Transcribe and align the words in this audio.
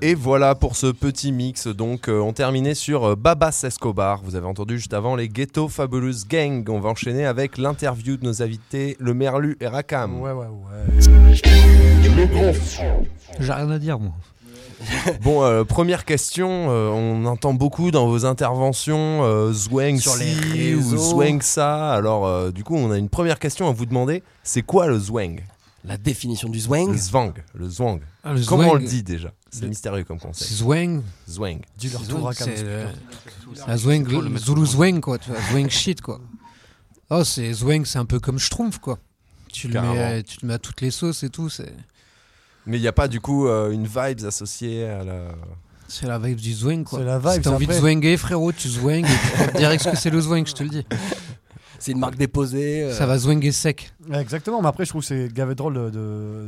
Et 0.00 0.14
voilà 0.14 0.54
pour 0.54 0.76
ce 0.76 0.86
petit 0.86 1.32
mix. 1.32 1.66
Donc, 1.66 2.08
euh, 2.08 2.20
on 2.20 2.32
terminait 2.32 2.74
sur 2.74 3.04
euh, 3.04 3.16
Babas 3.16 3.62
Escobar. 3.64 4.20
Vous 4.22 4.36
avez 4.36 4.46
entendu 4.46 4.78
juste 4.78 4.94
avant 4.94 5.16
les 5.16 5.28
Ghetto 5.28 5.66
Fabulous 5.68 6.24
Gang. 6.28 6.64
On 6.68 6.78
va 6.78 6.90
enchaîner 6.90 7.26
avec 7.26 7.58
l'interview 7.58 8.16
de 8.16 8.24
nos 8.24 8.40
invités, 8.42 8.96
le 9.00 9.12
Merlu 9.12 9.56
et 9.60 9.66
Rakam. 9.66 10.20
Ouais, 10.20 10.30
ouais, 10.30 10.46
ouais. 10.46 11.42
J'ai 13.40 13.52
rien 13.52 13.70
à 13.70 13.78
dire, 13.78 13.98
moi. 13.98 14.12
Bon, 15.22 15.42
euh, 15.42 15.64
première 15.64 16.04
question. 16.04 16.66
euh, 16.70 16.88
on 16.90 17.24
entend 17.26 17.54
beaucoup 17.54 17.90
dans 17.90 18.06
vos 18.06 18.24
interventions 18.24 19.24
euh, 19.24 19.52
Zwang 19.52 19.98
Sur 19.98 20.16
les 20.16 20.74
ou. 20.74 20.96
Zwang 20.96 21.42
ça. 21.42 21.90
Alors, 21.92 22.26
euh, 22.26 22.50
du 22.50 22.64
coup, 22.64 22.76
on 22.76 22.90
a 22.90 22.98
une 22.98 23.08
première 23.08 23.38
question 23.38 23.68
à 23.68 23.72
vous 23.72 23.86
demander. 23.86 24.22
C'est 24.42 24.62
quoi 24.62 24.86
le 24.86 24.98
Zwang? 24.98 25.40
La 25.84 25.96
définition 25.96 26.48
du 26.48 26.58
zwang. 26.60 26.90
Le 26.90 26.98
Zwang. 26.98 27.32
Le 27.54 27.68
Zwang. 27.68 28.00
Ah, 28.24 28.32
le 28.34 28.44
Comment 28.44 28.70
on 28.72 28.74
le 28.74 28.84
dit 28.84 29.02
déjà 29.02 29.32
C'est 29.50 29.62
Le- 29.62 29.68
mystérieux 29.68 30.04
comme 30.04 30.18
concept. 30.18 30.50
zwang. 30.50 31.02
Zwang. 31.28 31.60
Tout, 31.80 31.88
Zwang, 31.88 32.22
Rakam. 32.22 32.48
c'est 32.54 32.62
le- 32.62 32.86
la 33.66 33.76
zwang, 33.78 34.06
le 34.06 34.38
Zulu 34.38 34.66
zwang, 34.66 35.00
quoi. 35.00 35.18
Tu 35.18 35.30
vois, 35.30 35.40
zwang 35.50 35.68
shit, 35.70 36.00
quoi. 36.00 36.20
Oh, 37.10 37.22
c'est 37.24 37.52
zwang, 37.54 37.84
c'est 37.86 37.98
un 37.98 38.04
peu 38.04 38.18
comme 38.20 38.38
schtroumpf, 38.38 38.78
quoi. 38.78 38.98
Tu 39.52 39.68
le, 39.68 39.80
mets, 39.80 40.22
tu 40.24 40.38
le 40.42 40.48
mets 40.48 40.54
à 40.54 40.58
toutes 40.58 40.80
les 40.82 40.90
sauces 40.90 41.22
et 41.22 41.30
tout. 41.30 41.48
C'est 41.48 41.72
Mais 42.66 42.76
il 42.76 42.80
n'y 42.82 42.88
a 42.88 42.92
pas 42.92 43.08
du 43.08 43.20
coup 43.20 43.46
euh, 43.46 43.70
une 43.70 43.86
vibe 43.86 44.26
associée 44.26 44.84
à 44.84 45.02
la. 45.04 45.28
c'est 45.86 46.06
la 46.06 46.18
vibe 46.18 46.38
du 46.38 46.52
zwang, 46.52 46.84
quoi. 46.84 46.98
C'est 46.98 47.04
la 47.06 47.18
vibe, 47.18 47.30
Si 47.30 47.40
t'as 47.40 47.50
envie 47.50 47.64
après- 47.64 47.76
de 47.76 47.80
zwanger, 47.80 48.16
frérot, 48.18 48.52
tu 48.52 48.68
zwang 48.68 49.04
et 49.06 49.52
tu 49.52 49.56
direct 49.56 49.82
ce 49.84 49.88
que 49.90 49.96
c'est 49.96 50.10
le 50.10 50.20
zwang, 50.20 50.44
je 50.46 50.52
te 50.52 50.62
le 50.64 50.68
dis. 50.68 50.84
C'est 51.80 51.92
une 51.92 51.98
marque 52.00 52.16
déposée. 52.16 52.82
euh, 52.84 52.92
Ça 52.92 53.06
va 53.06 53.18
zwanger 53.18 53.52
sec. 53.52 53.92
Ouais, 54.08 54.20
Exactement, 54.20 54.60
mais 54.62 54.68
après, 54.68 54.84
je 54.84 54.90
trouve 54.90 55.02
que 55.02 55.06
c'est 55.06 55.32
gavé 55.32 55.54
drôle 55.54 55.90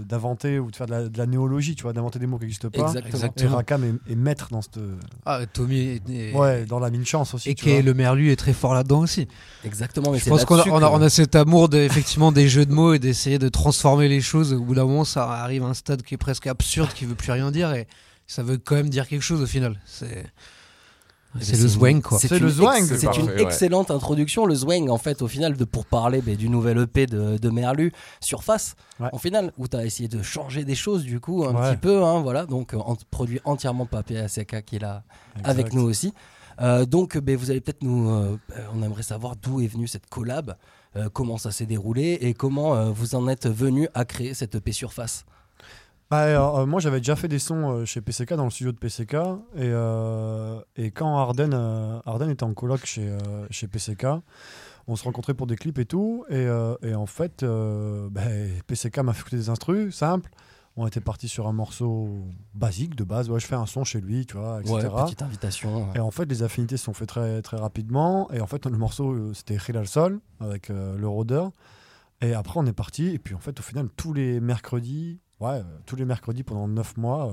d'inventer 0.06 0.58
ou 0.58 0.70
de 0.70 0.76
faire 0.76 0.86
de 0.86 0.90
la, 0.92 1.08
de 1.08 1.18
la 1.18 1.26
néologie, 1.26 1.74
tu 1.74 1.82
vois, 1.82 1.92
d'inventer 1.92 2.18
des 2.18 2.26
mots 2.26 2.38
qui 2.38 2.44
n'existent 2.44 2.70
pas. 2.70 2.78
Exactement. 2.80 3.04
Et 3.06 3.08
Exactement. 3.14 3.56
Rakam 3.56 3.84
est, 3.84 4.12
est 4.12 4.16
maître 4.16 4.48
dans 4.50 4.62
cette. 4.62 4.78
Ah, 5.26 5.40
Tommy 5.52 5.78
est, 5.78 6.10
est- 6.10 6.34
Ouais, 6.34 6.64
dans 6.64 6.78
la 6.78 6.90
mine 6.90 7.04
chance 7.06 7.34
aussi. 7.34 7.50
et 7.50 7.54
tu 7.54 7.64
qui 7.64 7.70
est 7.70 7.74
vois. 7.74 7.82
le 7.82 7.94
merlu 7.94 8.30
est 8.32 8.36
très 8.36 8.52
fort 8.52 8.74
là-dedans 8.74 9.00
aussi. 9.00 9.28
Exactement. 9.64 10.10
Mais 10.12 10.18
Je 10.18 10.28
pense 10.28 10.44
qu'on 10.44 10.58
a, 10.58 10.64
on 10.68 10.76
a, 10.82 10.88
que- 10.88 10.94
on 10.94 11.02
a 11.02 11.08
cet 11.08 11.34
amour 11.36 11.68
de, 11.68 11.78
effectivement 11.78 12.32
des 12.32 12.48
jeux 12.48 12.66
de 12.66 12.72
mots 12.72 12.94
et 12.94 12.98
d'essayer 12.98 13.38
de 13.38 13.48
transformer 13.48 14.08
les 14.08 14.20
choses. 14.20 14.52
Au 14.52 14.60
bout 14.60 14.74
d'un 14.74 14.84
moment, 14.84 15.04
ça 15.04 15.24
arrive 15.30 15.62
à 15.64 15.66
un 15.66 15.74
stade 15.74 16.02
qui 16.02 16.14
est 16.14 16.18
presque 16.18 16.46
absurde, 16.46 16.90
qui 16.94 17.04
veut 17.04 17.14
plus 17.14 17.32
rien 17.32 17.50
dire 17.50 17.72
et 17.72 17.86
ça 18.26 18.42
veut 18.42 18.58
quand 18.58 18.74
même 18.76 18.88
dire 18.90 19.06
quelque 19.08 19.22
chose 19.22 19.42
au 19.42 19.46
final. 19.46 19.80
C'est 19.86 20.24
c'est 21.40 21.56
le 21.56 21.62
une- 21.62 21.68
zwang 21.68 22.00
quoi. 22.02 22.18
C'est 22.18 22.30
une 22.36 22.38
le 22.44 22.48
zwang. 22.50 22.82
C'est 22.84 22.94
une 23.04 23.10
parfait, 23.12 23.22
ouais. 23.34 23.42
excellente 23.42 23.90
introduction, 23.90 24.46
le 24.46 24.54
zwang, 24.54 24.88
en 24.90 24.98
fait, 24.98 25.22
au 25.22 25.28
final, 25.28 25.56
de, 25.56 25.64
pour 25.64 25.86
parler 25.86 26.20
ben, 26.22 26.34
du 26.36 26.48
nouvel 26.48 26.78
EP 26.78 27.06
de, 27.06 27.38
de 27.38 27.50
Merlu, 27.50 27.92
Surface, 28.20 28.74
Ouais. 28.98 29.08
au 29.12 29.18
final, 29.18 29.52
où 29.58 29.68
tu 29.68 29.76
as 29.76 29.84
essayé 29.84 30.08
de 30.08 30.22
changer 30.22 30.64
des 30.64 30.74
choses, 30.74 31.04
du 31.04 31.20
coup, 31.20 31.44
un 31.44 31.54
Ouais. 31.54 31.70
petit 31.70 31.76
peu, 31.76 32.02
hein, 32.04 32.20
voilà, 32.20 32.46
donc, 32.46 32.74
euh, 32.74 32.78
en- 32.78 32.96
produit 33.10 33.40
entièrement 33.44 33.86
par 33.86 34.02
PACK 34.04 34.62
qui 34.64 34.76
est 34.76 34.80
là 34.80 35.02
avec 35.44 35.72
nous 35.72 35.82
aussi. 35.82 36.12
Euh, 36.60 36.84
donc, 36.84 37.16
ben, 37.16 37.36
vous 37.36 37.50
allez 37.50 37.60
peut-être 37.60 37.82
nous. 37.82 38.10
euh, 38.10 38.36
euh, 38.56 38.66
on 38.74 38.82
aimerait 38.82 39.02
savoir 39.02 39.34
d'où 39.36 39.60
est 39.62 39.66
venue 39.66 39.86
cette 39.88 40.06
collab, 40.10 40.56
euh, 40.96 41.08
comment 41.12 41.38
ça 41.38 41.52
s'est 41.52 41.64
déroulé 41.64 42.18
et 42.20 42.34
comment 42.34 42.74
euh, 42.74 42.90
vous 42.90 43.14
en 43.14 43.28
êtes 43.28 43.48
venu 43.48 43.88
à 43.94 44.04
créer 44.04 44.34
cette 44.34 44.56
EP 44.56 44.72
Surface. 44.72 45.24
Bah, 46.10 46.24
euh, 46.24 46.66
moi, 46.66 46.80
j'avais 46.80 46.98
déjà 46.98 47.14
fait 47.14 47.28
des 47.28 47.38
sons 47.38 47.70
euh, 47.70 47.84
chez 47.84 48.00
PCK, 48.00 48.34
dans 48.34 48.44
le 48.44 48.50
studio 48.50 48.72
de 48.72 48.78
PCK. 48.78 49.14
Et, 49.54 49.60
euh, 49.60 50.60
et 50.74 50.90
quand 50.90 51.16
Arden, 51.16 51.54
Arden 52.04 52.30
était 52.30 52.42
en 52.42 52.52
coloc 52.52 52.84
chez, 52.84 53.16
chez 53.50 53.68
PCK, 53.68 54.06
on 54.88 54.96
se 54.96 55.04
rencontrait 55.04 55.34
pour 55.34 55.46
des 55.46 55.56
clips 55.56 55.78
et 55.78 55.84
tout. 55.84 56.24
Et, 56.28 56.46
et 56.82 56.94
en 56.94 57.06
fait, 57.06 57.44
bah, 57.44 58.22
PCK 58.66 58.98
m'a 58.98 59.12
fait 59.12 59.20
écouter 59.20 59.36
des 59.36 59.48
instrus 59.50 59.94
simples. 59.94 60.30
On 60.76 60.86
était 60.86 61.00
parti 61.00 61.28
sur 61.28 61.46
un 61.46 61.52
morceau 61.52 62.08
basique 62.54 62.94
de 62.94 63.04
base. 63.04 63.28
Ouais, 63.28 63.38
je 63.38 63.46
fais 63.46 63.56
un 63.56 63.66
son 63.66 63.84
chez 63.84 64.00
lui, 64.00 64.24
tu 64.24 64.36
vois, 64.36 64.60
etc. 64.60 64.74
Ouais, 64.74 65.04
petite 65.04 65.22
invitation. 65.22 65.92
Et 65.94 66.00
en 66.00 66.10
fait, 66.10 66.24
les 66.26 66.42
affinités 66.42 66.76
se 66.76 66.84
sont 66.84 66.94
faites 66.94 67.08
très, 67.08 67.42
très 67.42 67.56
rapidement. 67.56 68.30
Et 68.32 68.40
en 68.40 68.46
fait, 68.46 68.66
le 68.66 68.78
morceau, 68.78 69.34
c'était 69.34 69.56
Hilal 69.56 69.86
Sol 69.86 70.20
avec 70.40 70.70
le 70.70 71.06
rôdeur. 71.06 71.52
Et 72.20 72.34
après, 72.34 72.58
on 72.58 72.66
est 72.66 72.72
parti. 72.72 73.08
Et 73.08 73.18
puis, 73.18 73.34
en 73.34 73.40
fait, 73.40 73.58
au 73.60 73.62
final, 73.62 73.88
tous 73.96 74.12
les 74.12 74.40
mercredis, 74.40 75.20
ouais, 75.40 75.48
euh, 75.58 75.62
tous 75.86 75.96
les 75.96 76.04
mercredis 76.04 76.42
pendant 76.42 76.68
9 76.68 76.96
mois, 76.96 77.26
euh, 77.26 77.30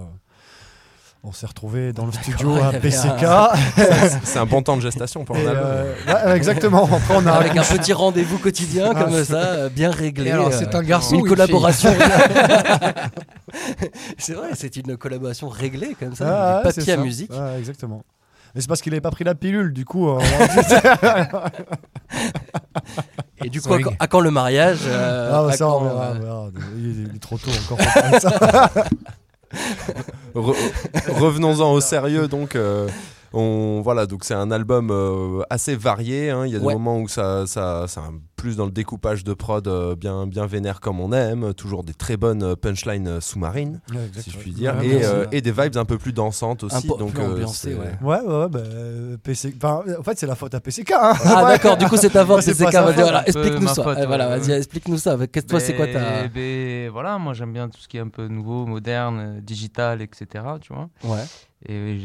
on 1.24 1.32
s'est 1.32 1.48
retrouvés 1.48 1.94
dans 1.94 2.06
le 2.06 2.12
studio 2.12 2.56
à 2.56 2.72
PCK. 2.74 3.26
C'est 4.24 4.40
un 4.40 4.46
bon 4.46 4.62
temps 4.62 4.78
de 4.78 4.82
gestation 4.82 5.26
pour 5.26 5.36
un 5.36 5.40
euh, 5.40 5.94
ouais, 6.08 6.38
exactement. 6.38 6.84
Après, 6.86 7.16
on 7.18 7.26
a 7.26 7.32
Avec 7.34 7.58
un 7.58 7.64
petit 7.64 7.92
rendez-vous 7.94 8.38
quotidien 8.38 8.94
Ah, 8.96 9.04
comme 9.04 9.14
c'est- 9.14 9.26
ça, 9.26 9.70
bien 9.70 9.92
réglé. 9.92 10.34
C'est 10.52 10.74
un 10.76 10.84
garçon 10.84 11.16
une 11.18 11.28
collaboration. 11.28 11.94
c'est 14.18 14.34
vrai, 14.34 14.50
c'est 14.54 14.76
une 14.78 14.98
collaboration 14.98 15.50
réglée 15.50 15.96
comme 16.00 16.16
ça, 16.16 16.26
Ah, 16.28 16.62
du 16.62 16.68
ouais, 16.68 16.72
c'est 16.74 16.82
papier 16.82 16.94
à 16.94 16.96
ça. 16.98 17.02
musique. 17.02 17.32
Ouais, 17.32 17.60
exactement. 17.60 18.04
Mais 18.58 18.62
c'est 18.64 18.68
parce 18.68 18.82
qu'il 18.82 18.90
n'avait 18.92 19.02
pas 19.02 19.12
pris 19.12 19.24
la 19.24 19.36
pilule, 19.36 19.72
du 19.72 19.86
coup. 19.86 20.10
euh, 20.10 20.20
Et 23.46 23.50
du 23.50 23.62
coup, 23.62 23.72
à 23.72 23.80
quand, 23.80 23.92
à 24.00 24.08
quand 24.08 24.20
le 24.20 24.32
mariage 24.32 24.80
euh, 24.88 25.30
ah, 25.32 25.44
bah, 25.44 25.50
à 25.50 25.52
ça, 25.56 25.66
quand, 25.66 25.78
on 25.78 25.84
verra, 25.84 26.06
euh, 26.08 26.14
on 26.16 26.20
verra. 26.22 26.50
Il, 26.76 26.86
est, 26.88 27.04
il 27.12 27.16
est 27.16 27.20
trop 27.20 27.38
tôt 27.38 27.52
encore. 27.52 27.78
pour 27.78 27.94
parler 27.94 28.18
de 28.18 28.20
ça. 28.20 28.72
Re- 30.36 31.20
Revenons-en 31.20 31.72
au 31.72 31.82
sérieux 31.82 32.28
donc. 32.28 32.56
euh, 32.56 32.88
on, 33.34 33.82
voilà, 33.84 34.06
donc 34.08 34.24
c'est 34.24 34.34
un 34.34 34.50
album 34.50 34.90
euh, 34.90 35.44
assez 35.52 35.76
varié. 35.76 36.32
hein. 36.32 36.48
Il 36.48 36.54
y 36.54 36.56
a 36.56 36.60
des 36.60 36.66
Ouais. 36.66 36.74
moments 36.74 36.98
où 37.00 37.08
ça, 37.08 37.46
ça, 37.46 37.86
c'est 37.88 38.00
un- 38.00 38.16
plus 38.38 38.56
dans 38.56 38.66
le 38.66 38.72
découpage 38.72 39.24
de 39.26 39.34
prod 39.34 39.68
euh, 39.68 39.96
bien, 39.96 40.28
bien 40.28 40.46
vénère 40.46 40.80
comme 40.80 41.00
on 41.02 41.12
aime. 41.12 41.54
Toujours 41.56 41.84
des 41.84 41.94
très 41.94 42.16
bonnes 42.16 42.44
euh, 42.44 42.56
punchlines 42.56 43.08
euh, 43.08 43.20
sous-marines, 43.20 43.82
Ouais, 43.92 44.10
si 44.18 44.32
je 44.32 44.38
puis 44.38 44.52
dire, 44.52 44.76
Ouais, 44.78 44.88
et, 44.88 45.06
euh, 45.06 45.26
des 45.26 45.52
vibes 45.52 45.76
un 45.78 45.84
peu 45.86 45.98
plus 45.98 46.14
dansantes 46.14 46.64
Un 46.64 46.68
aussi. 46.68 46.88
peu 46.88 46.98
donc 46.98 47.14
plus 47.14 47.22
euh, 47.24 47.32
ambiancé, 47.34 47.72
c'est- 47.72 47.76
ouais. 47.76 47.98
Ouais, 48.02 48.22
ouais, 48.22 48.48
bah, 48.48 48.60
PC... 49.24 49.54
enfin, 49.58 49.84
en 50.00 50.04
fait, 50.04 50.18
c'est 50.18 50.28
la 50.28 50.36
faute 50.36 50.54
à 50.54 50.60
PCK. 50.62 50.92
Hein. 50.92 51.14
Ah 51.26 51.46
d'accord, 51.48 51.76
du 51.78 51.86
coup 51.88 51.98
c'est 51.98 52.10
ta 52.12 52.26
faute, 52.26 52.38
Vas-y, 52.46 52.54
faute, 52.56 52.72
voilà, 52.96 53.28
explique-nous 53.28 53.68
ça. 53.68 53.84
faute, 53.84 53.98
Eh, 54.02 54.06
voilà, 54.06 54.30
ouais. 54.30 54.40
vas-y, 54.40 54.52
explique-nous 54.52 54.98
ça. 54.98 55.18
Qu'est-ce 55.28 55.46
que 55.46 55.50
toi, 55.50 55.60
c'est 55.60 55.76
quoi 55.76 55.88
ta 55.88 56.28
Ben- 56.28 56.90
voilà, 56.92 57.18
moi 57.18 57.34
j'aime 57.34 57.52
bien 57.54 57.68
tout 57.68 57.80
ce 57.82 57.88
qui 57.88 57.98
est 57.98 58.02
un 58.02 58.08
peu 58.10 58.28
nouveau, 58.28 58.66
moderne, 58.68 59.42
digital, 59.42 60.02
etc. 60.02 60.46
Tu 60.62 60.74
vois. 60.74 60.90
Ouais. 61.04 61.24
Et 61.68 61.98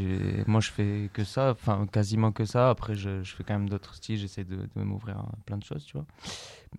moi 0.47 0.61
je 0.61 0.71
fais 0.71 1.11
que 1.13 1.25
ça, 1.25 1.51
enfin 1.51 1.87
quasiment 1.93 2.33
que 2.33 2.47
ça. 2.47 2.71
Après 2.71 2.95
je, 2.95 3.23
je 3.23 3.35
fais 3.35 3.45
quand 3.45 3.53
même 3.53 3.69
d'autres 3.69 3.95
styles, 3.95 4.17
j'essaie 4.19 4.45
de, 4.45 4.57
de 4.75 4.83
m'ouvrir 4.83 5.19
à 5.19 5.27
plein 5.45 5.59
de 5.59 5.63
choses, 5.63 5.85
tu 5.85 5.93
vois. 5.99 6.07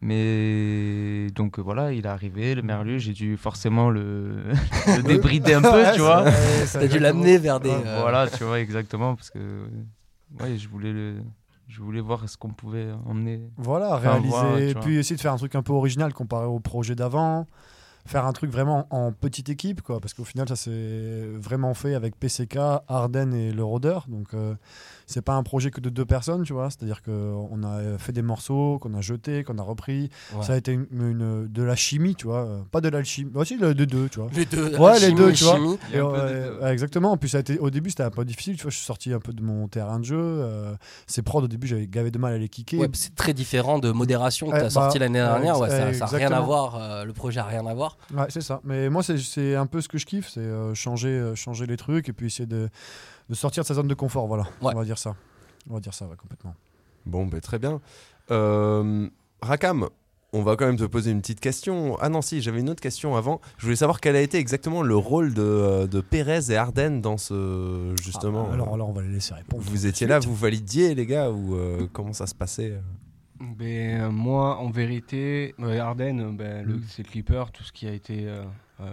Mais 0.01 1.27
donc 1.35 1.59
euh, 1.59 1.61
voilà, 1.61 1.93
il 1.93 2.05
est 2.05 2.09
arrivé, 2.09 2.55
le 2.55 2.61
merlu, 2.61 2.99
j'ai 2.99 3.13
dû 3.13 3.37
forcément 3.37 3.89
le, 3.89 4.43
le 4.87 5.03
débrider 5.03 5.53
un 5.53 5.61
peu, 5.61 5.83
tu 5.93 6.01
vois. 6.01 6.25
T'as 6.71 6.87
dû 6.87 6.99
l'amener 6.99 7.37
vers 7.37 7.59
des. 7.59 7.69
Ouais, 7.69 7.83
euh, 7.85 7.99
Voilà, 8.01 8.27
tu 8.27 8.43
vois 8.43 8.59
exactement 8.59 9.15
parce 9.15 9.29
que 9.29 9.39
ouais, 10.39 10.57
je 10.57 10.67
voulais 10.67 10.91
le, 10.91 11.17
je 11.67 11.81
voulais 11.81 12.01
voir 12.01 12.27
ce 12.27 12.37
qu'on 12.37 12.49
pouvait 12.49 12.87
emmener. 13.05 13.41
Voilà, 13.57 13.95
réaliser. 13.95 14.71
et 14.71 14.75
puis 14.75 14.97
essayer 14.97 15.15
de 15.15 15.21
faire 15.21 15.33
un 15.33 15.37
truc 15.37 15.55
un 15.55 15.63
peu 15.63 15.73
original 15.73 16.13
comparé 16.13 16.45
au 16.45 16.59
projet 16.59 16.95
d'avant. 16.95 17.47
Faire 18.05 18.25
un 18.25 18.33
truc 18.33 18.51
vraiment 18.51 18.87
en 18.89 19.11
petite 19.13 19.47
équipe, 19.49 19.81
quoi. 19.81 19.99
Parce 20.01 20.13
qu'au 20.13 20.25
final, 20.25 20.47
ça 20.47 20.55
s'est 20.57 21.23
vraiment 21.39 21.73
fait 21.73 21.95
avec 21.95 22.17
PCK, 22.19 22.57
Arden 22.87 23.33
et 23.33 23.51
le 23.53 23.63
rôdeur. 23.63 24.05
Donc, 24.09 24.33
euh, 24.33 24.55
c'est 25.07 25.21
pas 25.21 25.33
un 25.33 25.43
projet 25.43 25.71
que 25.71 25.79
de 25.79 25.89
deux 25.89 26.03
personnes, 26.05 26.43
tu 26.43 26.51
vois. 26.53 26.69
C'est-à-dire 26.69 27.01
qu'on 27.01 27.63
a 27.63 27.97
fait 27.97 28.11
des 28.11 28.21
morceaux, 28.21 28.77
qu'on 28.79 28.93
a 28.93 29.01
jetés, 29.01 29.43
qu'on 29.43 29.57
a 29.57 29.61
repris. 29.63 30.09
Ouais. 30.35 30.43
Ça 30.43 30.53
a 30.53 30.57
été 30.57 30.73
une, 30.73 30.87
une- 30.91 31.47
de 31.47 31.63
la 31.63 31.75
chimie, 31.75 32.15
tu 32.15 32.27
vois. 32.27 32.65
Pas 32.71 32.81
de 32.81 32.89
l'alchimie. 32.89 33.31
Aussi, 33.35 33.57
de 33.57 33.71
deux, 33.73 34.09
tu 34.09 34.19
vois. 34.19 34.29
Les 34.35 34.45
deux. 34.45 34.75
Ouais, 34.77 34.99
les 34.99 35.11
deux, 35.11 35.31
tu 35.31 35.43
vois. 35.45 35.59
Et 35.93 35.97
de 35.97 36.65
exactement. 36.67 37.11
En 37.11 37.17
plus, 37.17 37.29
ça 37.29 37.37
a 37.37 37.41
été, 37.41 37.57
au 37.59 37.69
début, 37.69 37.89
c'était 37.89 38.03
un 38.03 38.09
peu 38.11 38.25
difficile. 38.25 38.55
Tu 38.57 38.63
vois, 38.63 38.71
je 38.71 38.77
suis 38.77 38.85
sorti 38.85 39.13
un 39.13 39.19
peu 39.19 39.33
de 39.33 39.41
mon 39.41 39.67
terrain 39.67 39.99
de 39.99 40.05
jeu. 40.05 40.19
Euh, 40.19 40.73
ces 41.07 41.21
prods, 41.21 41.41
au 41.43 41.47
début, 41.47 41.67
j'avais 41.67 41.87
gavé 41.87 42.11
de 42.11 42.17
mal 42.17 42.33
à 42.33 42.37
les 42.37 42.49
kicker. 42.49 42.79
Ouais, 42.79 42.89
c'est 42.93 43.15
très 43.15 43.33
différent 43.33 43.79
de 43.79 43.91
modération 43.91 44.49
que 44.49 44.57
tu 44.57 44.63
as 44.65 44.69
sorti 44.69 44.99
bah, 44.99 45.05
l'année 45.05 45.21
ouais, 45.21 45.25
dernière. 45.27 45.59
Ouais, 45.59 45.69
ça, 45.69 45.85
ouais, 45.85 45.93
ça 45.93 46.05
a 46.05 46.07
rien 46.07 46.31
à 46.31 46.41
voir. 46.41 46.75
euh, 46.75 47.05
le 47.05 47.13
projet 47.13 47.39
a 47.39 47.45
rien 47.45 47.65
à 47.65 47.73
voir. 47.73 47.92
Ouais, 48.13 48.25
c'est 48.29 48.41
ça. 48.41 48.59
Mais 48.63 48.89
moi, 48.89 49.03
c'est- 49.03 49.17
c'est 49.17 49.55
un 49.55 49.65
peu 49.65 49.81
ce 49.81 49.87
que 49.87 49.97
je 49.97 50.05
kiffe, 50.05 50.29
c'est 50.29 50.39
euh, 50.41 50.73
changer, 50.73 51.09
euh, 51.09 51.35
changer 51.35 51.65
les 51.65 51.77
trucs 51.77 52.09
et 52.09 52.13
puis 52.13 52.27
essayer 52.27 52.45
de, 52.47 52.69
de 53.29 53.35
sortir 53.35 53.63
de 53.63 53.67
sa 53.67 53.73
zone 53.75 53.87
de 53.87 53.93
confort. 53.93 54.27
Voilà, 54.27 54.43
Ouais. 54.61 54.71
on 54.75 54.79
va 54.79 54.85
dire 54.85 54.97
ça. 54.97 55.15
On 55.69 55.73
va 55.75 55.79
dire 55.79 55.93
ça, 55.93 56.05
ouais, 56.05 56.15
complètement. 56.17 56.55
Bon, 57.05 57.25
ben 57.25 57.39
très 57.41 57.59
bien. 57.59 57.81
Euh, 58.31 59.07
Rakam, 59.41 59.89
on 60.31 60.41
va 60.41 60.55
quand 60.55 60.65
même 60.65 60.77
te 60.77 60.83
poser 60.85 61.11
une 61.11 61.21
petite 61.21 61.39
question. 61.39 61.97
Ah 62.01 62.09
non, 62.09 62.21
si, 62.21 62.41
j'avais 62.41 62.59
une 62.61 62.69
autre 62.69 62.81
question 62.81 63.15
avant. 63.15 63.39
Je 63.57 63.65
voulais 63.65 63.75
savoir 63.75 63.99
quel 64.01 64.15
a 64.15 64.21
été 64.21 64.37
exactement 64.39 64.81
le 64.81 64.95
rôle 64.95 65.33
de, 65.33 65.85
de 65.85 66.01
Pérez 66.01 66.49
et 66.51 66.55
Arden 66.55 67.01
dans 67.01 67.17
ce. 67.17 67.93
Justement. 68.01 68.47
Ah, 68.49 68.53
alors 68.53 68.77
là, 68.77 68.83
on 68.85 68.91
va 68.93 69.01
les 69.03 69.09
laisser 69.09 69.33
répondre. 69.33 69.63
vous 69.65 69.85
étiez 69.85 70.07
là, 70.07 70.19
vous 70.19 70.33
validiez, 70.35 70.95
les 70.95 71.05
gars, 71.05 71.29
ou 71.29 71.55
euh, 71.55 71.87
comment 71.93 72.13
ça 72.13 72.25
se 72.25 72.33
passait 72.35 72.73
Ben, 73.39 74.01
euh, 74.01 74.11
moi, 74.11 74.57
en 74.57 74.69
vérité, 74.69 75.55
euh, 75.59 75.79
Arden, 75.79 76.19
euh, 76.19 76.31
ben, 76.31 76.65
Mm. 76.65 76.81
c'est 76.87 77.03
le 77.05 77.11
clipper, 77.11 77.43
tout 77.51 77.63
ce 77.63 77.71
qui 77.71 77.87
a 77.87 77.91
été 77.91 78.25
euh, 78.27 78.43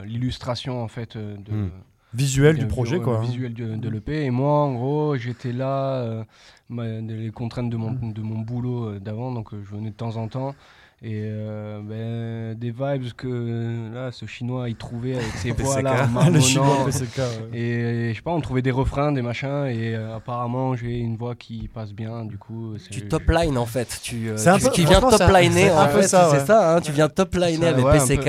l'illustration 0.04 0.82
en 0.82 0.88
fait 0.88 1.16
de, 1.16 1.52
Mm. 1.52 1.70
Visuel 2.12 2.58
du 2.58 2.66
projet, 2.66 2.98
quoi. 3.00 3.18
hein. 3.18 3.20
visuel 3.20 3.54
de, 3.54 3.76
de 3.76 3.88
l'EP. 3.88 4.24
Et 4.24 4.30
moi, 4.30 4.50
en 4.64 4.74
gros, 4.74 5.16
j'étais 5.16 5.52
là, 5.52 6.24
ma- 6.68 7.00
les 7.00 7.30
contraintes 7.30 7.70
de 7.70 7.76
mon, 7.76 7.90
Mm. 7.92 8.12
de 8.12 8.20
mon 8.22 8.38
boulot 8.40 8.98
d'avant, 8.98 9.30
donc 9.32 9.50
je 9.52 9.76
venais 9.76 9.90
de 9.90 9.94
temps 9.94 10.16
en 10.16 10.26
temps. 10.26 10.54
Et 11.02 11.22
euh, 11.24 11.80
ben, 11.82 12.58
des 12.58 12.70
vibes 12.72 13.12
que 13.16 13.90
là, 13.94 14.12
ce 14.12 14.26
chinois 14.26 14.68
il 14.68 14.76
trouvait 14.76 15.14
avec 15.14 15.32
ses 15.36 15.48
PCK. 15.54 15.62
voix 15.64 15.80
là, 15.80 16.06
le 16.30 16.40
chinois. 16.40 16.84
PCK. 16.84 17.18
ouais. 17.52 17.58
Et 17.58 18.10
je 18.10 18.16
sais 18.16 18.22
pas, 18.22 18.32
on 18.32 18.40
trouvait 18.42 18.60
des 18.60 18.70
refrains, 18.70 19.10
des 19.10 19.22
machins, 19.22 19.64
et 19.66 19.94
euh, 19.94 20.14
apparemment 20.16 20.76
j'ai 20.76 20.98
une 20.98 21.16
voix 21.16 21.34
qui 21.34 21.68
passe 21.72 21.94
bien, 21.94 22.26
du 22.26 22.36
coup. 22.36 22.74
c'est- 22.76 22.90
Tu 22.90 23.08
top 23.08 23.22
line 23.30 23.56
en 23.56 23.64
fait, 23.64 23.98
tu, 24.02 24.28
euh, 24.28 24.36
C'est 24.36 24.50
un 24.50 24.58
tu- 24.58 24.64
peu- 24.66 24.70
qui 24.72 24.84
vient 24.84 25.00
franchement, 25.00 25.26
top 25.26 25.36
liner 25.40 25.70
en 25.70 25.78
un 25.78 25.86
peu 25.86 26.02
fait, 26.02 26.08
ça, 26.08 26.28
c'est 26.32 26.40
ouais. 26.40 26.44
ça, 26.44 26.76
hein, 26.76 26.80
tu 26.82 26.92
viens 26.92 27.08
top 27.08 27.34
liner 27.34 27.56
Ça, 27.56 27.68
avec 27.70 27.84
ouais, 27.86 27.92
PCK 27.98 28.26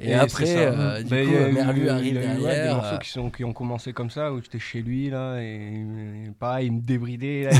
et, 0.00 0.08
Et 0.08 0.14
après 0.14 0.46
ça. 0.46 0.58
euh, 0.58 1.02
du 1.02 1.10
Ben, 1.10 1.26
coup 1.26 1.32
il 1.32 1.34
y 1.34 1.36
a 1.36 1.40
euh, 1.42 1.48
eu- 1.50 1.52
Merlu 1.52 1.80
il 1.80 1.84
y 1.84 1.88
a 1.90 1.94
arrive 1.96 2.14
derrière. 2.14 2.82
euh, 2.94 2.96
qui, 2.96 3.10
sont, 3.10 3.28
qui 3.28 3.44
ont 3.44 3.52
commencé 3.52 3.92
comme 3.92 4.08
ça, 4.08 4.32
où 4.32 4.40
j'étais 4.42 4.58
chez 4.58 4.80
lui 4.80 5.10
là, 5.10 5.36
et, 5.42 5.44
et 5.54 6.30
pareil, 6.40 6.68
il 6.68 6.72
me 6.72 6.80
débridait. 6.80 7.42
Là, 7.44 7.50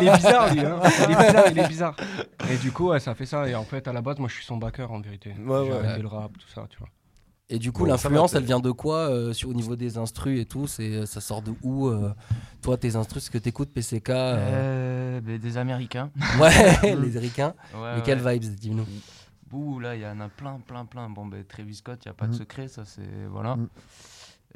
il, 0.00 0.08
est 0.08 0.16
bizarre 0.16 0.54
lui, 0.54 0.60
hein. 0.60 0.76
il 1.08 1.12
est 1.12 1.26
bizarre, 1.26 1.44
il 1.50 1.58
est 1.58 1.68
bizarre. 1.68 1.96
Et 2.50 2.56
du 2.56 2.72
coup, 2.72 2.90
ça 2.98 3.14
fait 3.14 3.26
ça. 3.26 3.33
Et 3.46 3.54
en 3.54 3.64
fait, 3.64 3.86
à 3.88 3.92
la 3.92 4.02
base, 4.02 4.18
moi 4.18 4.28
je 4.28 4.34
suis 4.34 4.44
son 4.44 4.56
backer 4.56 4.90
en 4.92 5.00
vérité. 5.00 5.30
Ouais, 5.30 5.36
J'ai 5.64 5.72
ouais. 5.72 5.78
arrêté 5.78 6.02
le 6.02 6.08
rap, 6.08 6.32
tout 6.38 6.48
ça, 6.48 6.66
tu 6.70 6.78
vois. 6.78 6.88
Et 7.50 7.58
du 7.58 7.72
coup, 7.72 7.82
Bon, 7.84 7.90
l'influence, 7.90 8.34
elle 8.34 8.44
vient 8.44 8.58
de 8.60 8.70
quoi 8.70 9.10
euh, 9.10 9.34
sur, 9.34 9.50
au 9.50 9.52
niveau 9.54 9.76
des 9.76 9.98
instrus 9.98 10.40
et 10.40 10.46
tout? 10.46 10.66
C'est 10.66 11.04
ça 11.04 11.20
sort 11.20 11.42
de 11.42 11.52
où 11.62 11.88
euh, 11.88 12.10
Toi, 12.62 12.78
tes 12.78 12.96
instrus, 12.96 13.24
ce 13.24 13.30
que 13.30 13.36
t'écoutes, 13.36 13.70
PCK 13.70 14.08
euh, 14.10 14.36
Euh, 14.38 15.20
ben, 15.20 15.38
des 15.38 15.58
Américains. 15.58 16.10
Ouais, 16.40 16.94
les 16.96 17.18
Ricains. 17.18 17.54
Ouais, 17.74 17.96
Lesquels 17.96 18.22
ouais. 18.22 18.38
vibes, 18.38 18.54
dis-nous 18.54 18.86
Ouh, 19.52 19.78
là, 19.78 19.94
il 19.94 20.00
y 20.00 20.06
en 20.06 20.18
a 20.20 20.28
plein, 20.28 20.58
plein, 20.66 20.84
plein. 20.86 21.08
Bon, 21.10 21.26
ben, 21.26 21.44
Travis 21.44 21.74
Scott, 21.76 22.00
il 22.04 22.08
n'y 22.08 22.10
a 22.10 22.14
pas 22.14 22.26
de 22.26 22.32
Mhm. 22.32 22.38
secret, 22.38 22.66
ça, 22.68 22.84
c'est. 22.86 23.02
Voilà. 23.30 23.56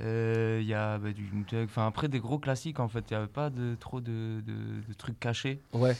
Euh, 0.00 0.58
Il 0.62 0.66
y 0.66 0.74
a 0.74 0.98
ben, 0.98 1.12
du. 1.12 1.30
Enfin, 1.64 1.86
après, 1.86 2.08
des 2.08 2.20
gros 2.20 2.38
classiques, 2.38 2.80
en 2.80 2.88
fait. 2.88 3.04
Il 3.10 3.12
n'y 3.12 3.18
avait 3.18 3.26
pas 3.26 3.50
de, 3.50 3.76
trop 3.78 4.00
de, 4.00 4.40
de, 4.46 4.80
de 4.88 4.92
trucs 4.96 5.20
cachés. 5.20 5.60
Ouais. 5.72 5.94